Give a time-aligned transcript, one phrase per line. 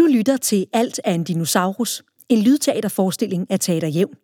[0.00, 4.14] Du lytter til Alt af en dinosaurus, en lydteaterforestilling af Teater Jævn.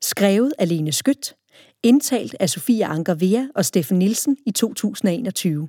[0.00, 1.34] Skrevet af Lene Skødt,
[1.82, 5.68] indtalt af Sofie Anker Vea og Steffen Nielsen i 2021.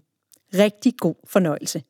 [0.54, 1.84] Rigtig god fornøjelse.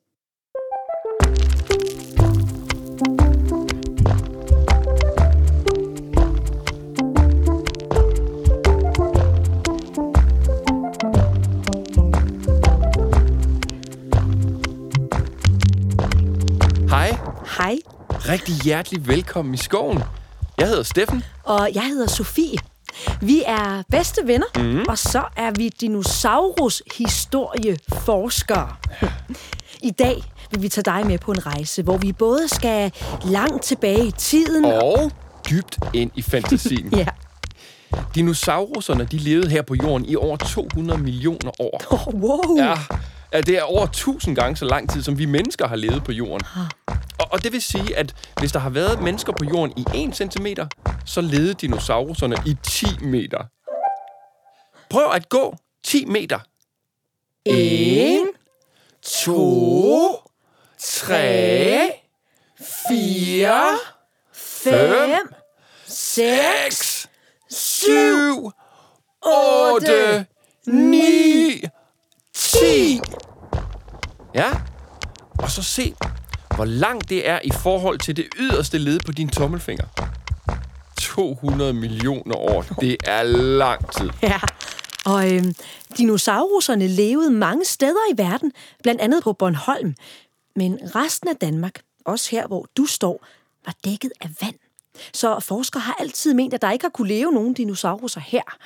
[16.89, 17.28] Hej.
[17.57, 17.77] Hej,
[18.09, 20.03] Rigtig hjertelig velkommen i skoven.
[20.57, 21.23] Jeg hedder Steffen.
[21.43, 22.57] og jeg hedder Sofie.
[23.21, 24.85] Vi er bedste venner, mm.
[24.89, 28.69] og så er vi dinosaurus-historieforskere.
[29.89, 32.91] I dag vil vi tage dig med på en rejse, hvor vi både skal
[33.25, 35.11] langt tilbage i tiden Og
[35.49, 36.93] dybt ind i fantasien.
[36.97, 37.05] Ja.
[38.15, 41.81] Dinosauruserne de levede her på jorden i over 200 millioner år.
[41.89, 42.57] Oh, wow.
[42.57, 42.75] Ja,
[43.33, 46.11] ja, det er over 1000 gange så lang tid, som vi mennesker har levet på
[46.11, 46.47] jorden.
[47.31, 50.47] Og, det vil sige, at hvis der har været mennesker på jorden i 1 cm,
[51.05, 53.43] så levede dinosauruserne i 10 meter.
[54.89, 56.39] Prøv at gå 10 meter.
[57.45, 58.27] En,
[59.01, 60.17] 2,
[60.79, 61.91] 3,
[62.89, 63.77] 4,
[64.33, 65.33] fem,
[65.87, 67.07] seks,
[67.49, 68.51] 6, 7,
[69.25, 70.25] 8,
[70.67, 71.63] 9,
[72.33, 73.01] 10.
[74.33, 74.51] Ja,
[75.39, 75.95] og så se,
[76.59, 79.85] hvor langt det er i forhold til det yderste led på din tommelfinger.
[81.01, 82.61] 200 millioner år.
[82.61, 84.09] Det er lang tid.
[84.23, 84.39] Ja,
[85.05, 85.53] og øhm,
[85.97, 88.51] dinosauruserne levede mange steder i verden,
[88.83, 89.95] blandt andet på Bornholm.
[90.55, 93.25] Men resten af Danmark, også her hvor du står,
[93.65, 94.55] var dækket af vand.
[95.13, 98.57] Så forskere har altid ment, at der ikke har kunne leve nogen dinosauruser her.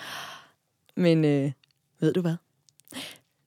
[0.96, 1.52] Men øh,
[2.00, 2.36] ved du hvad?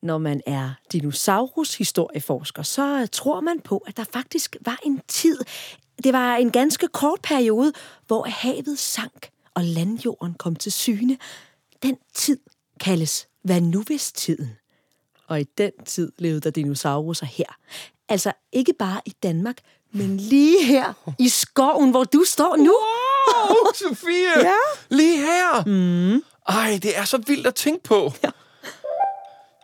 [0.03, 5.39] Når man er dinosaurus-historieforsker, så tror man på, at der faktisk var en tid,
[6.05, 7.73] det var en ganske kort periode,
[8.07, 11.19] hvor havet sank og landjorden kom til syne.
[11.83, 12.39] Den tid
[12.81, 14.51] kaldes hvad nu hvis tiden.
[15.27, 17.57] Og i den tid levede der dinosauruser her.
[18.09, 19.57] Altså ikke bare i Danmark,
[19.93, 22.75] men lige her i skoven, hvor du står nu.
[22.75, 24.41] Wow, Sofie!
[24.41, 24.53] Ja.
[24.89, 25.65] Lige her!
[25.67, 26.23] Mm.
[26.49, 28.13] Ej, det er så vildt at tænke på.
[28.25, 28.31] Ja.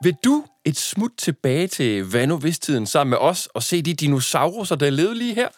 [0.02, 3.94] Vil du et smut tilbage til hvad nu tiden sammen med os og se de
[3.94, 5.48] dinosaurer, der levede lige her?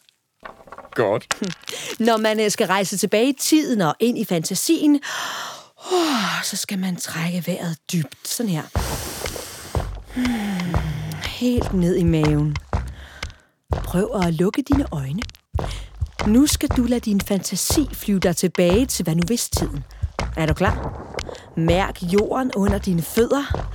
[0.95, 1.27] Godt.
[2.07, 5.01] Når man øh, skal rejse tilbage i tiden og ind i fantasien,
[5.93, 8.29] oh, så skal man trække vejret dybt.
[8.29, 8.63] Sådan her.
[10.15, 10.75] Hmm,
[11.25, 12.57] helt ned i maven.
[13.71, 15.23] Prøv at lukke dine øjne.
[16.27, 19.23] Nu skal du lade din fantasi flyve dig tilbage til hvad nu
[19.53, 19.85] tiden.
[20.37, 21.04] Er du klar?
[21.57, 23.71] Mærk jorden under dine fødder.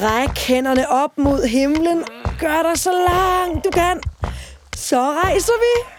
[0.00, 2.04] Ræk hænderne op mod himlen.
[2.38, 4.00] Gør dig så langt du kan.
[4.76, 5.90] Så rejser vi.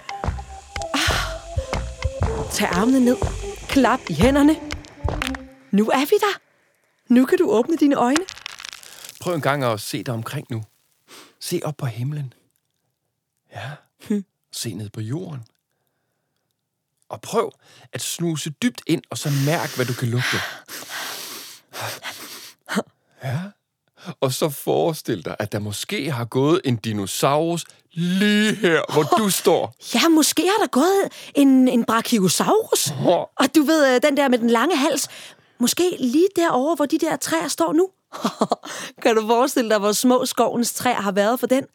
[2.52, 3.18] Tag armene ned.
[3.70, 4.56] Klap i hænderne.
[5.72, 6.40] Nu er vi der.
[7.14, 8.26] Nu kan du åbne dine øjne.
[9.22, 10.64] Prøv en gang at se dig omkring nu.
[11.40, 12.34] Se op på himlen.
[13.54, 13.72] Ja.
[14.52, 15.44] Se ned på jorden.
[17.10, 17.52] Og prøv
[17.94, 20.38] at snuse dybt ind, og så mærk, hvad du kan lugte.
[24.22, 29.30] Og så forestil dig, at der måske har gået en dinosaurus lige her, hvor du
[29.30, 29.76] står.
[29.94, 32.94] Ja, måske har der gået en, en brachiosaurus.
[33.40, 35.08] Og du ved, øh, den der med den lange hals.
[35.60, 37.90] Måske lige derovre, hvor de der træer står nu.
[39.04, 41.66] kan du forestille dig, hvor små skovens træer har været for den?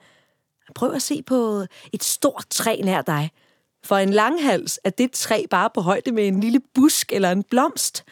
[0.74, 3.30] Prøv at se på et stort træ nær dig.
[3.84, 7.42] For en langhals er det træ bare på højde med en lille busk eller en
[7.42, 8.04] blomst.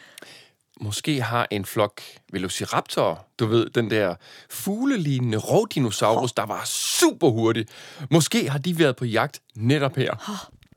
[0.81, 2.01] Måske har en flok
[2.31, 4.15] velociraptorer, du ved, den der
[4.49, 7.65] fuglelignende rovdinosaurus, der var super hurtig.
[8.11, 10.11] Måske har de været på jagt netop her.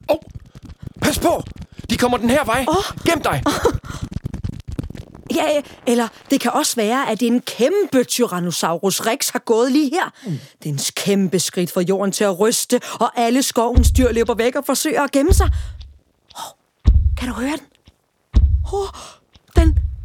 [0.08, 0.18] Åh, oh,
[1.02, 1.42] pas på!
[1.90, 2.66] De kommer den her vej.
[3.04, 3.42] Gem dig!
[5.34, 10.10] Ja, eller det kan også være, at en kæmpe Tyrannosaurus rex har gået lige her.
[10.62, 14.34] Det er en kæmpe skridt for jorden til at ryste, og alle skovens dyr løber
[14.34, 15.50] væk og forsøger at gemme sig.
[16.36, 16.52] Oh,
[17.16, 17.66] kan du høre den?
[18.72, 18.88] Oh,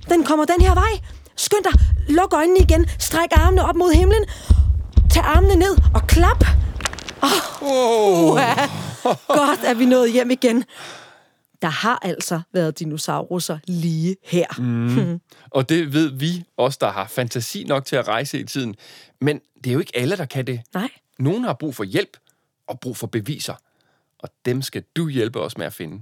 [0.09, 1.01] den, kommer den her vej.
[1.35, 1.73] Skynd dig,
[2.09, 4.25] luk øjnene igen, stræk armene op mod himlen,
[5.09, 6.43] tag armene ned og klap.
[7.21, 8.31] Oh.
[8.31, 8.67] Uha,
[9.27, 10.63] godt er vi nået hjem igen.
[11.61, 14.45] Der har altså været dinosauruser lige her.
[14.57, 15.19] Mm.
[15.49, 18.75] Og det ved vi, os der har fantasi nok til at rejse i tiden.
[19.21, 20.61] Men det er jo ikke alle, der kan det.
[20.73, 20.89] Nej.
[21.19, 22.17] Nogen har brug for hjælp
[22.67, 23.53] og brug for beviser.
[24.19, 26.01] Og dem skal du hjælpe os med at finde.